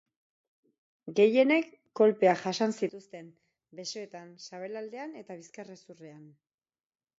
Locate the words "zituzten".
2.79-3.29